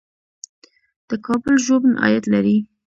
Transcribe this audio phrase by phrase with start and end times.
[1.09, 2.57] د کابل ژوبڼ عاید لري